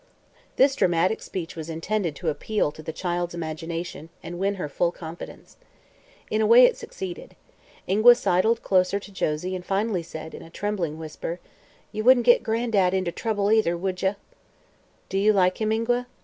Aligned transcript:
This 0.55 0.75
dramatic 0.75 1.21
speech 1.21 1.55
was 1.55 1.69
intended 1.69 2.15
to 2.15 2.29
appeal 2.29 2.71
to 2.71 2.81
the 2.81 2.91
child's 2.91 3.35
imagination 3.35 4.09
and 4.23 4.39
win 4.39 4.55
her 4.55 4.67
full 4.67 4.91
confidence. 4.91 5.57
In 6.31 6.41
a 6.41 6.47
way, 6.47 6.65
it 6.65 6.75
succeeded. 6.75 7.35
Ingua 7.85 8.15
sidled 8.15 8.63
closer 8.63 8.99
to 8.99 9.11
Josie 9.11 9.55
and 9.55 9.63
finally 9.63 10.01
said 10.01 10.33
in 10.33 10.41
a 10.41 10.49
trembling 10.49 10.97
whisper: 10.97 11.39
"Ye 11.91 12.01
wouldn't 12.01 12.25
git 12.25 12.41
Gran'dad 12.41 12.95
inter 12.95 13.11
trouble 13.11 13.51
either, 13.51 13.77
would 13.77 14.01
ye?" 14.01 14.15
"Do 15.07 15.19
you 15.19 15.33
like 15.33 15.61
him, 15.61 15.71
Ingua?" 15.71 16.07